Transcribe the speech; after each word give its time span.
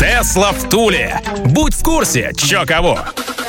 Тесла 0.00 0.52
в 0.52 0.66
Туле. 0.70 1.20
Будь 1.44 1.74
в 1.74 1.82
курсе, 1.82 2.32
чё 2.34 2.64
кого. 2.64 3.00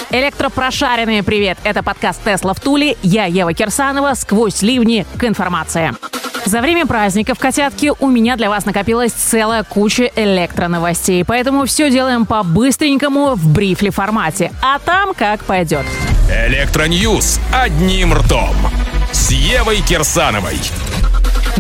Электропрошаренные 0.09 1.23
привет! 1.23 1.57
Это 1.63 1.81
подкаст 1.81 2.21
«Тесла 2.25 2.53
в 2.53 2.59
Туле». 2.59 2.97
Я 3.01 3.23
Ева 3.23 3.53
Кирсанова. 3.53 4.15
Сквозь 4.15 4.61
ливни 4.61 5.05
к 5.17 5.23
информации. 5.23 5.93
За 6.43 6.59
время 6.59 6.85
праздников, 6.85 7.39
котятки, 7.39 7.93
у 7.97 8.09
меня 8.09 8.35
для 8.35 8.49
вас 8.49 8.65
накопилась 8.65 9.13
целая 9.13 9.63
куча 9.63 10.11
электроновостей, 10.13 11.23
поэтому 11.23 11.65
все 11.65 11.89
делаем 11.89 12.25
по-быстренькому 12.25 13.35
в 13.35 13.47
briefly 13.47 13.89
формате, 13.89 14.51
а 14.61 14.77
там 14.79 15.13
как 15.13 15.45
пойдет. 15.45 15.85
Электро 16.29 16.99
news 16.99 17.39
одним 17.53 18.13
ртом. 18.13 18.57
С 19.13 19.31
Евой 19.31 19.79
Кирсановой. 19.79 20.59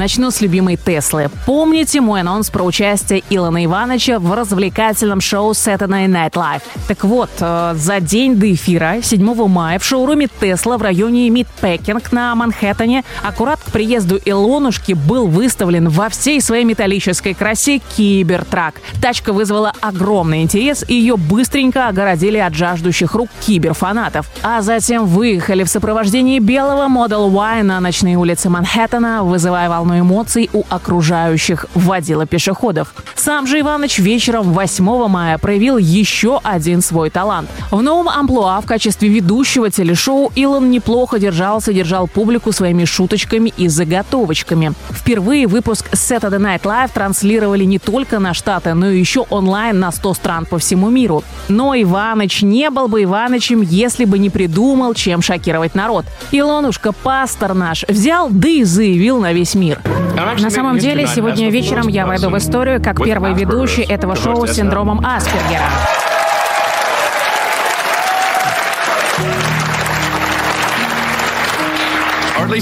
Начну 0.01 0.31
с 0.31 0.41
любимой 0.41 0.77
Теслы. 0.77 1.29
Помните 1.45 2.01
мой 2.01 2.21
анонс 2.21 2.49
про 2.49 2.63
участие 2.63 3.21
Илона 3.29 3.63
Ивановича 3.65 4.17
в 4.17 4.33
развлекательном 4.33 5.21
шоу 5.21 5.51
Saturday 5.51 6.07
Night 6.07 6.31
Live? 6.31 6.63
Так 6.87 7.03
вот, 7.03 7.29
э, 7.39 7.73
за 7.75 7.99
день 7.99 8.35
до 8.35 8.51
эфира, 8.51 9.03
7 9.03 9.47
мая, 9.47 9.77
в 9.77 9.85
шоуруме 9.85 10.27
Тесла 10.27 10.79
в 10.79 10.81
районе 10.81 11.29
Мидпекинг 11.29 12.11
на 12.11 12.33
Манхэттене, 12.33 13.03
аккурат 13.21 13.59
к 13.59 13.65
приезду 13.71 14.19
Илонушки 14.25 14.93
был 14.93 15.27
выставлен 15.27 15.87
во 15.89 16.09
всей 16.09 16.41
своей 16.41 16.63
металлической 16.63 17.35
красе 17.35 17.77
Кибертрак. 17.77 18.81
Тачка 19.03 19.33
вызвала 19.33 19.71
огромный 19.81 20.41
интерес, 20.41 20.83
и 20.87 20.95
ее 20.95 21.15
быстренько 21.15 21.87
огородили 21.87 22.39
от 22.39 22.55
жаждущих 22.55 23.13
рук 23.13 23.29
киберфанатов. 23.45 24.25
А 24.41 24.63
затем 24.63 25.05
выехали 25.05 25.63
в 25.63 25.69
сопровождении 25.69 26.39
белого 26.39 26.87
Model 26.87 27.29
Y 27.29 27.61
на 27.61 27.79
ночные 27.79 28.17
улицы 28.17 28.49
Манхэттена, 28.49 29.21
вызывая 29.21 29.69
волну 29.69 29.90
волну 29.91 29.99
эмоций 29.99 30.49
у 30.53 30.63
окружающих 30.69 31.65
водила 31.75 32.25
пешеходов. 32.25 32.93
Сам 33.15 33.47
же 33.47 33.59
Иваныч 33.59 33.99
вечером 33.99 34.53
8 34.53 35.07
мая 35.07 35.37
проявил 35.37 35.77
еще 35.77 36.39
один 36.43 36.81
свой 36.81 37.09
талант. 37.09 37.49
В 37.69 37.81
новом 37.81 38.09
амплуа 38.09 38.61
в 38.61 38.65
качестве 38.65 39.09
ведущего 39.09 39.69
телешоу 39.69 40.31
Илон 40.35 40.71
неплохо 40.71 41.19
держался, 41.19 41.73
держал 41.73 42.07
публику 42.07 42.51
своими 42.51 42.85
шуточками 42.85 43.53
и 43.57 43.67
заготовочками. 43.67 44.73
Впервые 44.91 45.47
выпуск 45.47 45.89
Saturday 45.93 46.39
Night 46.39 46.63
Live 46.63 46.91
транслировали 46.93 47.65
не 47.65 47.79
только 47.79 48.19
на 48.19 48.33
Штаты, 48.33 48.73
но 48.73 48.89
и 48.89 48.99
еще 48.99 49.25
онлайн 49.29 49.79
на 49.79 49.91
100 49.91 50.13
стран 50.13 50.45
по 50.45 50.57
всему 50.57 50.89
миру. 50.89 51.23
Но 51.47 51.75
Иваныч 51.75 52.41
не 52.41 52.69
был 52.69 52.87
бы 52.87 53.03
Иванычем, 53.03 53.61
если 53.61 54.05
бы 54.05 54.19
не 54.19 54.29
придумал, 54.29 54.93
чем 54.93 55.21
шокировать 55.21 55.75
народ. 55.75 56.05
Илонушка, 56.31 56.91
пастор 56.91 57.53
наш, 57.53 57.83
взял 57.87 58.29
да 58.29 58.47
и 58.47 58.63
заявил 58.63 59.19
на 59.19 59.33
весь 59.33 59.55
мир 59.55 59.70
мир. 59.71 60.39
На 60.39 60.49
самом 60.49 60.77
деле, 60.77 61.07
сегодня 61.07 61.49
вечером 61.49 61.87
я 61.87 62.05
войду 62.05 62.29
в 62.29 62.37
историю 62.37 62.81
как 62.81 63.03
первый 63.03 63.33
ведущий 63.33 63.83
этого 63.83 64.15
шоу 64.15 64.47
с 64.47 64.53
синдромом 64.53 65.05
Аспергера. 65.05 65.65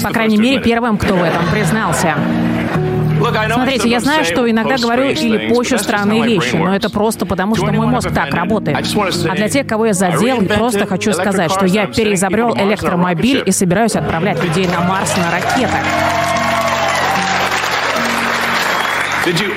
По 0.02 0.10
крайней 0.10 0.38
мере, 0.38 0.60
первым, 0.60 0.98
кто 0.98 1.14
в 1.14 1.22
этом 1.22 1.46
признался. 1.50 2.14
Смотрите, 3.52 3.88
я 3.88 4.00
знаю, 4.00 4.24
что 4.24 4.48
иногда 4.50 4.76
говорю 4.78 5.10
или 5.10 5.52
пощу 5.52 5.78
странные 5.78 6.22
вещи, 6.22 6.56
но 6.56 6.74
это 6.74 6.88
просто 6.88 7.26
потому, 7.26 7.54
что 7.54 7.66
мой 7.66 7.86
мозг 7.86 8.10
так 8.14 8.32
работает. 8.32 8.78
А 8.78 9.34
для 9.34 9.48
тех, 9.48 9.66
кого 9.66 9.86
я 9.86 9.92
задел, 9.92 10.42
просто 10.42 10.86
хочу 10.86 11.12
сказать, 11.12 11.50
что 11.50 11.66
я 11.66 11.86
переизобрел 11.86 12.54
электромобиль 12.56 13.42
и 13.44 13.50
собираюсь 13.50 13.96
отправлять 13.96 14.42
людей 14.42 14.66
на 14.68 14.80
Марс 14.80 15.16
на 15.16 15.30
ракетах. 15.30 15.80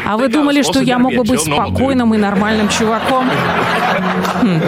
А 0.06 0.18
вы 0.18 0.28
думали, 0.28 0.62
что 0.62 0.82
я 0.82 1.00
мог 1.00 1.14
бы 1.14 1.24
быть 1.24 1.42
спокойным 1.42 2.14
и 2.14 2.18
нормальным 2.18 2.70
чуваком? 2.70 3.30
Хм. 4.42 4.62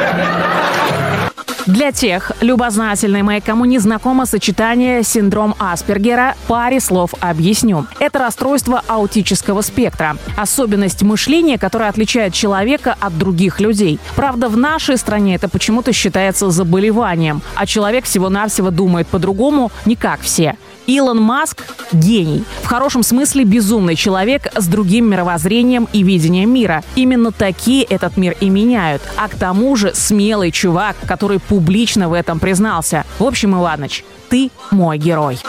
Для 1.66 1.92
тех, 1.92 2.32
любознательные 2.42 3.24
мои, 3.24 3.42
кому 3.42 3.66
не 3.66 3.80
знакомо 3.80 4.28
сочетание 4.28 5.02
синдром 5.02 5.56
Аспергера, 5.58 6.36
паре 6.48 6.80
слов 6.80 7.16
объясню. 7.20 7.88
Это 8.00 8.20
расстройство 8.20 8.84
аутического 8.88 9.62
спектра. 9.62 10.16
Особенность 10.38 11.02
мышления, 11.02 11.58
которая 11.58 11.90
отличает 11.90 12.36
человека 12.36 12.96
от 13.00 13.18
других 13.18 13.60
людей. 13.60 14.00
Правда, 14.16 14.48
в 14.48 14.56
нашей 14.56 14.98
стране 14.98 15.36
это 15.36 15.50
почему-то 15.50 15.92
считается 15.92 16.52
заболеванием, 16.52 17.42
а 17.56 17.66
человек 17.66 18.06
всего-навсего 18.06 18.70
думает 18.70 19.08
по-другому, 19.08 19.72
не 19.86 19.96
как 19.96 20.22
все. 20.22 20.58
Илон 20.88 21.22
Маск– 21.22 21.66
гений. 21.92 22.44
В 22.62 22.68
хорошем 22.68 23.04
смысле 23.04 23.44
безумный 23.44 23.96
человек 23.96 24.48
с 24.56 24.68
другим 24.68 25.10
мировоззрением 25.10 25.88
и 25.94 26.04
видением 26.04 26.54
мира. 26.54 26.84
Именно 26.96 27.32
такие 27.32 27.84
этот 27.84 28.18
мир 28.18 28.36
и 28.40 28.50
меняют. 28.50 29.02
А 29.18 29.28
к 29.28 29.36
тому 29.36 29.76
же 29.76 29.94
смелый 29.94 30.52
чувак, 30.52 30.96
который 31.08 31.40
публично 31.40 32.10
в 32.10 32.14
этом 32.14 32.40
признался. 32.40 33.06
В 33.20 33.24
общем, 33.24 33.56
Иваныч, 33.56 34.04
ты 34.30 34.52
мой 34.72 34.98
герой. 34.98 35.40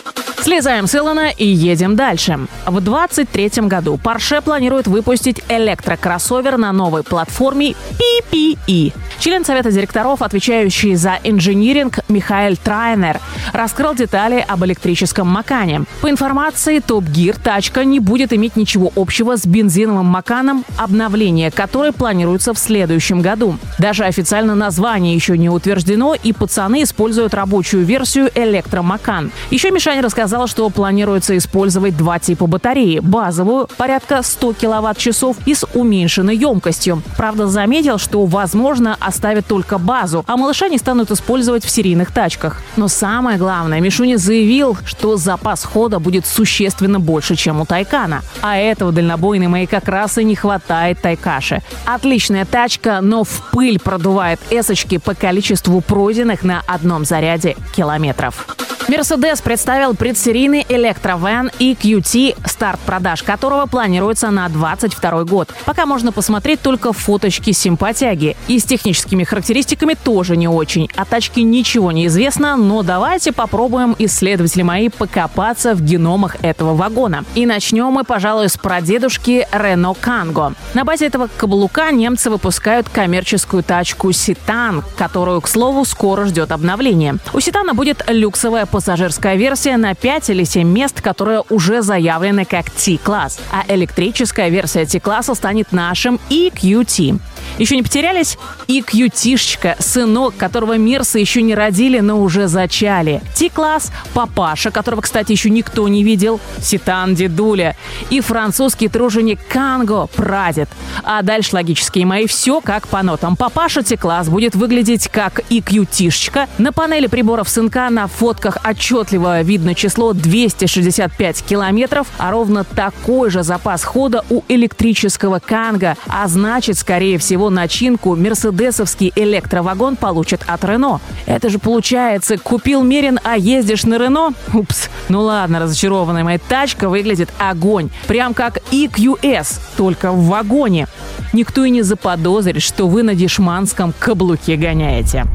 Слезаем 0.46 0.86
с 0.86 0.94
Илона 0.94 1.30
и 1.36 1.44
едем 1.44 1.96
дальше. 1.96 2.38
В 2.66 2.80
2023 2.80 3.66
году 3.66 3.98
Porsche 4.00 4.40
планирует 4.40 4.86
выпустить 4.86 5.42
электрокроссовер 5.48 6.56
на 6.56 6.70
новой 6.70 7.02
платформе 7.02 7.74
PPE. 7.98 8.92
Член 9.18 9.44
Совета 9.44 9.72
директоров, 9.72 10.22
отвечающий 10.22 10.94
за 10.94 11.18
инжиниринг 11.24 11.98
Михаил 12.08 12.56
Трайнер, 12.56 13.18
раскрыл 13.52 13.96
детали 13.96 14.44
об 14.46 14.64
электрическом 14.64 15.26
Макане. 15.26 15.82
По 16.00 16.10
информации 16.10 16.78
Top 16.78 17.10
Gear, 17.10 17.36
тачка 17.42 17.84
не 17.84 17.98
будет 17.98 18.32
иметь 18.32 18.54
ничего 18.54 18.92
общего 18.94 19.36
с 19.36 19.46
бензиновым 19.46 20.06
Маканом, 20.06 20.64
обновление 20.76 21.50
которой 21.50 21.90
планируется 21.90 22.54
в 22.54 22.58
следующем 22.58 23.20
году. 23.20 23.58
Даже 23.80 24.04
официально 24.04 24.54
название 24.54 25.16
еще 25.16 25.36
не 25.36 25.48
утверждено, 25.48 26.14
и 26.14 26.32
пацаны 26.32 26.84
используют 26.84 27.34
рабочую 27.34 27.84
версию 27.84 28.30
электромакан. 28.32 29.32
Еще 29.50 29.72
Мишань 29.72 30.02
рассказал, 30.02 30.35
что 30.46 30.68
планируется 30.68 31.36
использовать 31.38 31.96
два 31.96 32.18
типа 32.18 32.46
батареи. 32.46 32.98
Базовую, 32.98 33.68
порядка 33.78 34.22
100 34.22 34.52
киловатт-часов, 34.52 35.36
и 35.46 35.54
с 35.54 35.66
уменьшенной 35.72 36.36
емкостью. 36.36 37.02
Правда, 37.16 37.46
заметил, 37.46 37.96
что, 37.96 38.26
возможно, 38.26 38.96
оставят 39.00 39.46
только 39.46 39.78
базу, 39.78 40.24
а 40.26 40.36
малыша 40.36 40.68
не 40.68 40.76
станут 40.76 41.10
использовать 41.10 41.64
в 41.64 41.70
серийных 41.70 42.12
тачках. 42.12 42.60
Но 42.76 42.88
самое 42.88 43.38
главное, 43.38 43.80
Мишуни 43.80 44.16
заявил, 44.16 44.76
что 44.84 45.16
запас 45.16 45.64
хода 45.64 45.98
будет 45.98 46.26
существенно 46.26 47.00
больше, 47.00 47.36
чем 47.36 47.60
у 47.60 47.64
Тайкана. 47.64 48.22
А 48.42 48.58
этого 48.58 48.92
дальнобойной 48.92 49.46
моей 49.46 49.66
как 49.66 49.88
раз 49.88 50.18
и 50.18 50.24
не 50.24 50.36
хватает 50.36 51.00
Тайкаши. 51.00 51.62
Отличная 51.86 52.44
тачка, 52.44 53.00
но 53.00 53.24
в 53.24 53.50
пыль 53.52 53.78
продувает 53.78 54.40
эсочки 54.50 54.98
по 54.98 55.14
количеству 55.14 55.80
пройденных 55.80 56.42
на 56.42 56.62
одном 56.66 57.04
заряде 57.04 57.56
километров. 57.74 58.65
Мерседес 58.88 59.40
представил 59.40 59.96
предсерийный 59.96 60.64
электровэн 60.68 61.50
EQT, 61.58 62.38
старт 62.46 62.78
продаж 62.86 63.24
которого 63.24 63.66
планируется 63.66 64.30
на 64.30 64.48
22 64.48 65.24
год. 65.24 65.52
Пока 65.64 65.86
можно 65.86 66.12
посмотреть 66.12 66.62
только 66.62 66.92
фоточки 66.92 67.50
симпатяги. 67.50 68.36
И 68.46 68.60
с 68.60 68.64
техническими 68.64 69.24
характеристиками 69.24 69.94
тоже 69.94 70.36
не 70.36 70.46
очень. 70.46 70.88
О 70.94 71.04
тачке 71.04 71.42
ничего 71.42 71.90
не 71.90 72.06
известно, 72.06 72.56
но 72.56 72.84
давайте 72.84 73.32
попробуем, 73.32 73.96
исследователи 73.98 74.62
мои, 74.62 74.88
покопаться 74.88 75.74
в 75.74 75.82
геномах 75.82 76.36
этого 76.42 76.76
вагона. 76.76 77.24
И 77.34 77.44
начнем 77.44 77.86
мы, 77.86 78.04
пожалуй, 78.04 78.48
с 78.48 78.56
прадедушки 78.56 79.48
Рено 79.50 79.94
Канго. 79.94 80.54
На 80.74 80.84
базе 80.84 81.06
этого 81.06 81.28
каблука 81.36 81.90
немцы 81.90 82.30
выпускают 82.30 82.88
коммерческую 82.88 83.64
тачку 83.64 84.12
Ситан, 84.12 84.84
которую, 84.96 85.40
к 85.40 85.48
слову, 85.48 85.84
скоро 85.84 86.26
ждет 86.26 86.52
обновление. 86.52 87.16
У 87.32 87.40
Ситана 87.40 87.74
будет 87.74 88.04
люксовая 88.06 88.64
пассажирская 88.76 89.36
версия 89.36 89.78
на 89.78 89.94
5 89.94 90.28
или 90.28 90.44
7 90.44 90.68
мест, 90.68 91.00
которые 91.00 91.42
уже 91.48 91.80
заявлены 91.80 92.44
как 92.44 92.68
T-класс, 92.68 93.38
а 93.50 93.64
электрическая 93.68 94.50
версия 94.50 94.84
T-класса 94.84 95.34
станет 95.34 95.72
нашим 95.72 96.20
EQT. 96.28 97.18
Еще 97.56 97.76
не 97.76 97.82
потерялись? 97.82 98.36
Кьютишечка, 98.66 99.76
сынок, 99.78 100.36
которого 100.36 100.76
Мирса 100.76 101.18
еще 101.18 101.40
не 101.40 101.54
родили, 101.54 102.00
но 102.00 102.20
уже 102.20 102.48
зачали. 102.48 103.22
Ти-класс, 103.34 103.90
папаша, 104.12 104.70
которого, 104.70 105.00
кстати, 105.00 105.32
еще 105.32 105.48
никто 105.48 105.88
не 105.88 106.04
видел, 106.04 106.38
Ситан 106.60 107.14
Дедуля. 107.14 107.76
И 108.10 108.20
французский 108.20 108.88
труженик 108.88 109.38
Канго, 109.48 110.06
прадед. 110.08 110.68
А 111.02 111.22
дальше 111.22 111.54
логические 111.54 112.04
мои 112.04 112.26
все 112.26 112.60
как 112.60 112.88
по 112.88 113.02
нотам. 113.02 113.36
Папаша 113.36 113.82
Ти-класс 113.82 114.28
будет 114.28 114.54
выглядеть 114.54 115.08
как 115.08 115.40
кьютишечка. 115.48 116.46
На 116.58 116.72
панели 116.72 117.06
приборов 117.06 117.48
сынка 117.48 117.88
на 117.88 118.06
фотках 118.06 118.58
отчетливо 118.68 119.42
видно 119.42 119.74
число 119.74 120.12
265 120.12 121.42
километров, 121.42 122.08
а 122.18 122.30
ровно 122.30 122.64
такой 122.64 123.30
же 123.30 123.42
запас 123.42 123.84
хода 123.84 124.24
у 124.30 124.42
электрического 124.48 125.38
Канга. 125.38 125.96
А 126.08 126.26
значит, 126.28 126.78
скорее 126.78 127.18
всего, 127.18 127.50
начинку 127.50 128.16
мерседесовский 128.16 129.12
электровагон 129.14 129.96
получит 129.96 130.42
от 130.46 130.64
Рено. 130.64 131.00
Это 131.26 131.48
же 131.48 131.58
получается, 131.58 132.38
купил 132.38 132.82
Мерин, 132.82 133.18
а 133.22 133.36
ездишь 133.36 133.84
на 133.84 133.98
Рено? 133.98 134.30
Упс. 134.52 134.88
Ну 135.08 135.22
ладно, 135.22 135.60
разочарованная 135.60 136.24
моя 136.24 136.38
тачка 136.38 136.88
выглядит 136.88 137.30
огонь. 137.38 137.90
Прям 138.06 138.34
как 138.34 138.58
EQS, 138.72 139.60
только 139.76 140.12
в 140.12 140.26
вагоне. 140.26 140.88
Никто 141.32 141.64
и 141.64 141.70
не 141.70 141.82
заподозрит, 141.82 142.62
что 142.62 142.88
вы 142.88 143.02
на 143.02 143.14
дешманском 143.14 143.92
каблуке 143.98 144.56
гоняете. 144.56 145.26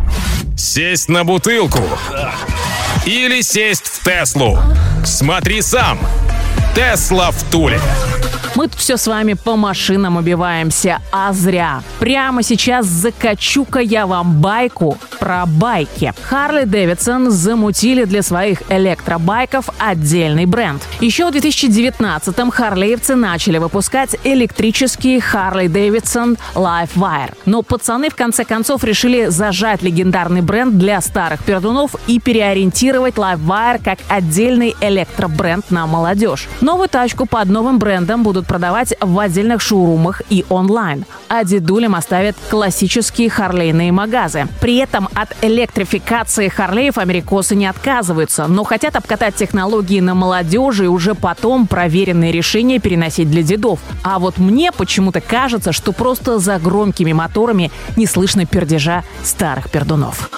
Сесть 0.57 1.09
на 1.09 1.23
бутылку 1.23 1.79
или 3.05 3.41
сесть 3.41 3.87
в 3.87 4.03
Теслу. 4.03 4.59
Смотри 5.03 5.61
сам. 5.61 5.99
Тесла 6.75 7.31
в 7.31 7.43
Туле. 7.49 7.79
Мы 8.53 8.67
тут 8.67 8.79
все 8.79 8.97
с 8.97 9.07
вами 9.07 9.33
по 9.33 9.55
машинам 9.55 10.17
убиваемся, 10.17 10.99
а 11.13 11.31
зря. 11.31 11.81
Прямо 11.99 12.43
сейчас 12.43 12.85
закачу-ка 12.85 13.79
я 13.79 14.05
вам 14.05 14.41
байку 14.41 14.97
про 15.21 15.45
байки. 15.45 16.13
Харли 16.23 16.65
Дэвидсон 16.65 17.31
замутили 17.31 18.03
для 18.03 18.21
своих 18.21 18.63
электробайков 18.69 19.69
отдельный 19.79 20.45
бренд. 20.47 20.81
Еще 20.99 21.25
в 21.25 21.33
2019-м 21.33 22.51
харлеевцы 22.51 23.15
начали 23.15 23.57
выпускать 23.57 24.17
электрические 24.25 25.21
Харли 25.21 25.67
Дэвидсон 25.67 26.37
Livewire. 26.53 27.33
Но 27.45 27.61
пацаны 27.61 28.09
в 28.09 28.15
конце 28.15 28.43
концов 28.43 28.83
решили 28.83 29.27
зажать 29.27 29.81
легендарный 29.81 30.41
бренд 30.41 30.77
для 30.77 30.99
старых 30.99 31.43
пердунов 31.43 31.95
и 32.07 32.19
переориентировать 32.19 33.15
Livewire 33.15 33.81
как 33.81 33.99
отдельный 34.09 34.75
электробренд 34.81 35.71
на 35.71 35.87
молодежь. 35.87 36.49
Новую 36.59 36.89
тачку 36.89 37.25
под 37.25 37.47
новым 37.47 37.79
брендом 37.79 38.23
будут 38.23 38.40
будут 38.41 38.47
продавать 38.47 38.93
в 38.99 39.19
отдельных 39.19 39.61
шоурумах 39.61 40.21
и 40.29 40.45
онлайн. 40.49 41.05
А 41.29 41.43
дедулям 41.43 41.95
оставят 41.95 42.35
классические 42.49 43.29
харлейные 43.29 43.91
магазы. 43.91 44.47
При 44.59 44.77
этом 44.77 45.07
от 45.13 45.35
электрификации 45.41 46.47
харлеев 46.49 46.97
америкосы 46.97 47.55
не 47.55 47.67
отказываются, 47.67 48.47
но 48.47 48.63
хотят 48.63 48.95
обкатать 48.95 49.35
технологии 49.35 49.99
на 49.99 50.15
молодежи 50.15 50.85
и 50.85 50.87
уже 50.87 51.13
потом 51.15 51.67
проверенные 51.67 52.31
решения 52.31 52.79
переносить 52.79 53.29
для 53.29 53.43
дедов. 53.43 53.79
А 54.03 54.19
вот 54.19 54.37
мне 54.37 54.71
почему-то 54.71 55.21
кажется, 55.21 55.71
что 55.71 55.91
просто 55.91 56.39
за 56.39 56.57
громкими 56.57 57.13
моторами 57.13 57.71
не 57.95 58.07
слышно 58.07 58.45
пердежа 58.45 59.03
старых 59.23 59.69
пердунов. 59.69 60.29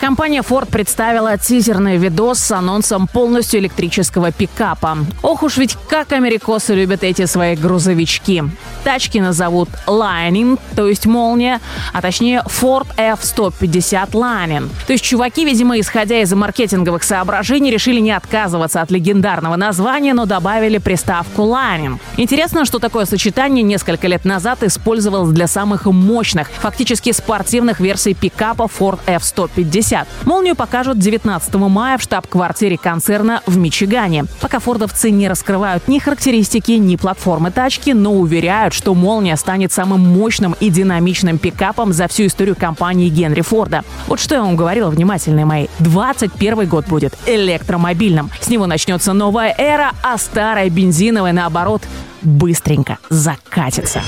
Компания 0.00 0.40
Ford 0.40 0.70
представила 0.70 1.36
тизерный 1.36 1.98
видос 1.98 2.38
с 2.38 2.50
анонсом 2.52 3.06
полностью 3.06 3.60
электрического 3.60 4.32
пикапа. 4.32 4.96
Ох 5.20 5.42
уж 5.42 5.58
ведь 5.58 5.76
как 5.90 6.12
америкосы 6.12 6.74
любят 6.74 7.04
эти 7.04 7.26
свои 7.26 7.54
грузовички. 7.54 8.44
Тачки 8.82 9.18
назовут 9.18 9.68
Lightning, 9.86 10.58
то 10.74 10.88
есть 10.88 11.04
молния, 11.04 11.60
а 11.92 12.00
точнее 12.00 12.42
Ford 12.46 12.86
F-150 12.96 14.12
Lightning. 14.12 14.70
То 14.86 14.94
есть 14.94 15.04
чуваки, 15.04 15.44
видимо, 15.44 15.78
исходя 15.78 16.22
из 16.22 16.32
маркетинговых 16.32 17.02
соображений, 17.02 17.70
решили 17.70 18.00
не 18.00 18.12
отказываться 18.12 18.80
от 18.80 18.90
легендарного 18.90 19.56
названия, 19.56 20.14
но 20.14 20.24
добавили 20.24 20.78
приставку 20.78 21.42
Lightning. 21.42 21.98
Интересно, 22.16 22.64
что 22.64 22.78
такое 22.78 23.04
сочетание 23.04 23.62
несколько 23.62 24.08
лет 24.08 24.24
назад 24.24 24.62
использовалось 24.62 25.34
для 25.34 25.46
самых 25.46 25.84
мощных, 25.84 26.48
фактически 26.48 27.12
спортивных 27.12 27.80
версий 27.80 28.14
пикапа 28.14 28.62
Ford 28.62 28.98
F-150 29.06 29.90
50. 30.00 30.26
Молнию 30.26 30.56
покажут 30.56 30.98
19 30.98 31.54
мая 31.54 31.98
в 31.98 32.02
штаб-квартире 32.02 32.78
концерна 32.78 33.42
в 33.46 33.56
Мичигане. 33.56 34.24
Пока 34.40 34.58
фордовцы 34.58 35.10
не 35.10 35.28
раскрывают 35.28 35.88
ни 35.88 35.98
характеристики, 35.98 36.72
ни 36.72 36.96
платформы 36.96 37.50
тачки, 37.50 37.90
но 37.90 38.14
уверяют, 38.14 38.74
что 38.74 38.94
Молния 38.94 39.36
станет 39.36 39.72
самым 39.72 40.00
мощным 40.00 40.54
и 40.60 40.70
динамичным 40.70 41.38
пикапом 41.38 41.92
за 41.92 42.08
всю 42.08 42.26
историю 42.26 42.56
компании 42.56 43.08
Генри 43.08 43.42
Форда. 43.42 43.84
Вот 44.06 44.20
что 44.20 44.34
я 44.34 44.42
вам 44.42 44.56
говорила, 44.56 44.90
внимательные 44.90 45.44
мои. 45.44 45.66
21 45.78 46.66
год 46.66 46.86
будет 46.86 47.14
электромобильным. 47.26 48.30
С 48.40 48.48
него 48.48 48.66
начнется 48.66 49.12
новая 49.12 49.54
эра, 49.56 49.92
а 50.02 50.18
старая 50.18 50.68
бензиновая, 50.70 51.32
наоборот, 51.32 51.82
быстренько 52.22 52.98
закатится. 53.08 54.02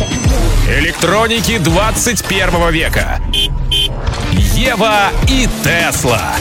Электроники 0.69 1.59
21 1.59 2.71
века. 2.71 3.21
Ева 4.63 5.11
и 5.29 5.49
Тесла. 5.65 6.37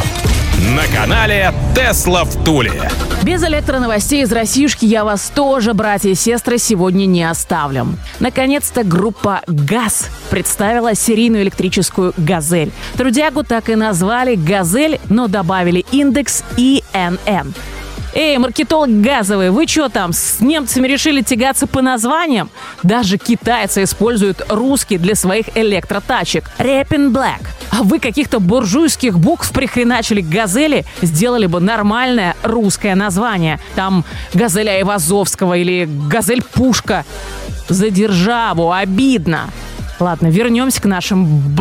На 0.76 0.86
канале 0.96 1.52
Тесла 1.74 2.24
в 2.24 2.44
Туле. 2.44 2.88
Без 3.24 3.44
электроновостей 3.44 4.22
из 4.22 4.32
Россиюшки 4.32 4.86
я 4.86 5.04
вас 5.04 5.32
тоже, 5.34 5.74
братья 5.74 6.10
и 6.10 6.14
сестры, 6.14 6.60
сегодня 6.60 7.08
не 7.08 7.24
оставлю. 7.24 7.88
Наконец-то 8.20 8.84
группа 8.84 9.42
ГАЗ 9.48 10.10
представила 10.30 10.94
серийную 10.94 11.42
электрическую 11.42 12.14
«Газель». 12.16 12.72
Трудягу 12.96 13.44
так 13.44 13.70
и 13.70 13.76
назвали 13.76 14.36
«Газель», 14.36 15.00
но 15.10 15.28
добавили 15.28 15.84
индекс 15.92 16.44
ИНН. 16.58 17.56
Эй, 18.13 18.38
маркетолог 18.38 18.90
газовый, 19.02 19.52
вы 19.52 19.66
что 19.68 19.88
там, 19.88 20.12
с 20.12 20.42
немцами 20.42 20.86
решили 20.88 21.22
тягаться 21.22 21.66
по 21.66 21.81
названиям? 21.81 22.50
Даже 22.84 23.18
китайцы 23.18 23.84
используют 23.84 24.44
русский 24.50 24.98
для 24.98 25.16
своих 25.16 25.56
электротачек. 25.56 26.52
Репин 26.58 27.13
Black. 27.13 27.42
А 27.72 27.84
вы 27.84 28.00
каких-то 28.00 28.42
буржуйских 28.42 29.18
букв 29.18 29.50
прихреначили 29.52 30.22
к 30.22 30.28
«Газели», 30.28 30.84
сделали 31.02 31.46
бы 31.46 31.62
нормальное 31.62 32.36
русское 32.44 32.96
название. 32.96 33.60
Там 33.75 34.04
«Газель 34.34 34.69
Айвазовского» 34.69 35.54
или 35.54 35.88
«Газель 36.10 36.44
Пушка». 36.44 37.06
За 37.69 37.90
державу 37.90 38.74
обидно. 38.74 39.50
Ладно, 40.01 40.27
вернемся 40.27 40.81
к 40.81 40.86
нашим, 40.86 41.56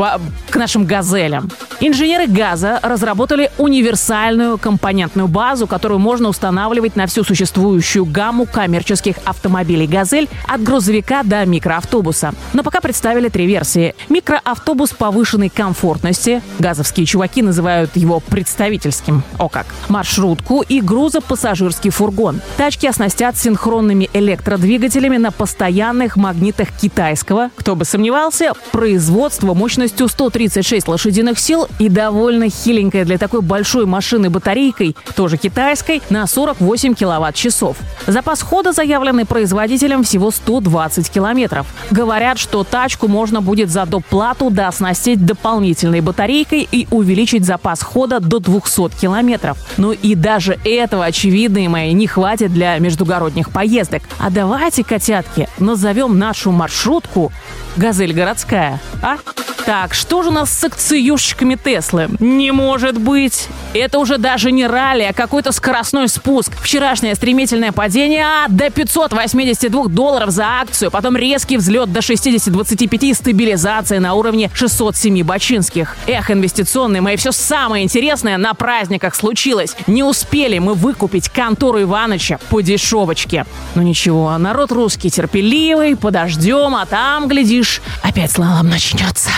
к 0.48 0.56
нашим 0.56 0.86
газелям. 0.86 1.50
Инженеры 1.80 2.26
газа 2.26 2.80
разработали 2.82 3.50
универсальную 3.58 4.56
компонентную 4.56 5.28
базу, 5.28 5.66
которую 5.66 5.98
можно 5.98 6.28
устанавливать 6.28 6.96
на 6.96 7.06
всю 7.06 7.22
существующую 7.22 8.06
гамму 8.06 8.46
коммерческих 8.46 9.16
автомобилей 9.26 9.86
«Газель» 9.86 10.26
от 10.48 10.62
грузовика 10.62 11.22
до 11.22 11.44
микроавтобуса. 11.44 12.32
Но 12.54 12.62
пока 12.62 12.80
представили 12.80 13.28
три 13.28 13.46
версии. 13.46 13.94
Микроавтобус 14.08 14.92
повышенной 14.92 15.50
комфортности, 15.50 16.42
газовские 16.58 17.04
чуваки 17.04 17.42
называют 17.42 17.94
его 17.94 18.20
представительским, 18.20 19.22
о 19.38 19.50
как, 19.50 19.66
маршрутку 19.90 20.62
и 20.62 20.80
грузопассажирский 20.80 21.90
фургон. 21.90 22.40
Тачки 22.56 22.86
оснастят 22.86 23.36
синхронными 23.36 24.08
электродвигателями 24.14 25.18
на 25.18 25.30
постоянных 25.30 26.16
магнитах 26.16 26.68
китайского, 26.72 27.50
кто 27.56 27.76
бы 27.76 27.84
сомневался, 27.84 28.29
состоялся 28.30 28.54
производство 28.72 29.54
мощностью 29.54 30.08
136 30.08 30.88
лошадиных 30.88 31.38
сил 31.38 31.66
и 31.78 31.88
довольно 31.88 32.48
хиленькая 32.48 33.04
для 33.04 33.18
такой 33.18 33.42
большой 33.42 33.86
машины 33.86 34.30
батарейкой, 34.30 34.96
тоже 35.16 35.36
китайской, 35.36 36.00
на 36.10 36.26
48 36.26 36.94
киловатт-часов. 36.94 37.76
Запас 38.06 38.42
хода, 38.42 38.72
заявленный 38.72 39.26
производителем, 39.26 40.02
всего 40.04 40.30
120 40.30 41.10
километров. 41.10 41.66
Говорят, 41.90 42.38
что 42.38 42.64
тачку 42.64 43.08
можно 43.08 43.40
будет 43.40 43.70
за 43.70 43.86
доплату 43.86 44.50
дооснастить 44.50 45.24
дополнительной 45.24 46.00
батарейкой 46.00 46.68
и 46.70 46.86
увеличить 46.90 47.44
запас 47.44 47.82
хода 47.82 48.20
до 48.20 48.38
200 48.38 49.00
километров. 49.00 49.58
Ну 49.76 49.92
и 49.92 50.14
даже 50.14 50.58
этого, 50.64 51.04
очевидно, 51.04 51.68
мои, 51.68 51.92
не 51.92 52.06
хватит 52.06 52.52
для 52.52 52.78
междугородних 52.78 53.50
поездок. 53.50 54.02
А 54.18 54.30
давайте, 54.30 54.84
котятки, 54.84 55.48
назовем 55.58 56.18
нашу 56.18 56.52
маршрутку 56.52 57.32
«Газель 57.76 58.12
городская, 58.20 58.78
а? 59.02 59.16
Так, 59.64 59.94
что 59.94 60.22
же 60.22 60.30
у 60.30 60.32
нас 60.32 60.50
с 60.50 60.64
акциюшечками 60.64 61.54
Теслы? 61.54 62.08
Не 62.18 62.50
может 62.50 62.98
быть. 62.98 63.48
Это 63.72 63.98
уже 63.98 64.18
даже 64.18 64.50
не 64.50 64.66
ралли, 64.66 65.02
а 65.02 65.12
какой-то 65.12 65.52
скоростной 65.52 66.08
спуск. 66.08 66.52
Вчерашнее 66.60 67.14
стремительное 67.14 67.70
падение 67.70 68.24
а, 68.24 68.48
до 68.48 68.70
582 68.70 69.88
долларов 69.88 70.30
за 70.30 70.44
акцию, 70.44 70.90
потом 70.90 71.16
резкий 71.16 71.56
взлет 71.56 71.92
до 71.92 72.00
60-25 72.00 73.10
и 73.10 73.14
стабилизация 73.14 74.00
на 74.00 74.14
уровне 74.14 74.50
607 74.52 75.22
бачинских. 75.22 75.96
Эх, 76.06 76.30
инвестиционные 76.30 77.00
мои, 77.00 77.16
все 77.16 77.30
самое 77.30 77.84
интересное 77.84 78.38
на 78.38 78.54
праздниках 78.54 79.14
случилось. 79.14 79.76
Не 79.86 80.02
успели 80.02 80.58
мы 80.58 80.74
выкупить 80.74 81.28
контору 81.28 81.82
Иваныча 81.82 82.40
по 82.50 82.60
дешевочке. 82.60 83.46
Ну 83.74 83.82
ничего, 83.82 84.36
народ 84.36 84.72
русский 84.72 85.10
терпеливый, 85.10 85.96
подождем, 85.96 86.74
а 86.74 86.86
там, 86.86 87.28
глядишь, 87.28 87.80
опять 88.10 88.32
слалом 88.32 88.68
начнется. 88.68 89.30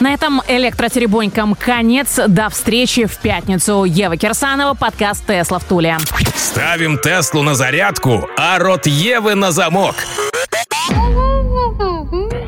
На 0.00 0.14
этом 0.14 0.40
электротеребонькам 0.48 1.54
конец. 1.54 2.18
До 2.26 2.48
встречи 2.48 3.06
в 3.06 3.16
пятницу. 3.18 3.84
Ева 3.84 4.16
Кирсанова, 4.16 4.74
подкаст 4.74 5.26
«Тесла 5.26 5.58
в 5.58 5.64
Туле». 5.64 5.98
Ставим 6.34 6.98
Теслу 6.98 7.42
на 7.42 7.54
зарядку, 7.54 8.26
а 8.38 8.58
рот 8.58 8.86
Евы 8.86 9.34
на 9.34 9.52
замок. 9.52 9.94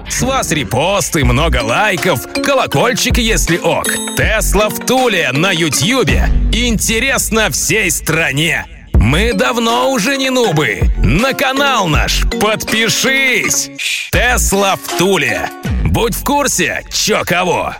С 0.08 0.22
вас 0.22 0.50
репосты, 0.50 1.24
много 1.24 1.62
лайков, 1.62 2.20
колокольчик, 2.44 3.18
если 3.18 3.58
ок. 3.58 3.86
Тесла 4.16 4.68
в 4.68 4.78
Туле 4.86 5.30
на 5.32 5.50
Ютьюбе. 5.50 6.28
Интересно 6.52 7.50
всей 7.50 7.90
стране. 7.90 8.79
Мы 9.02 9.32
давно 9.32 9.90
уже 9.90 10.18
не 10.18 10.28
нубы. 10.28 10.82
На 11.02 11.32
канал 11.32 11.88
наш 11.88 12.22
подпишись. 12.38 13.70
Тесла 14.12 14.76
в 14.76 14.98
Туле. 14.98 15.48
Будь 15.86 16.14
в 16.14 16.22
курсе, 16.22 16.84
чё 16.92 17.22
кого. 17.24 17.74